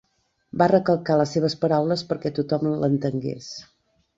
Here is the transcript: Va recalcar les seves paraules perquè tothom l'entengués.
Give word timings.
Va 0.61 0.67
recalcar 0.71 1.17
les 1.21 1.35
seves 1.37 1.57
paraules 1.65 2.03
perquè 2.13 2.33
tothom 2.39 2.67
l'entengués. 2.85 3.53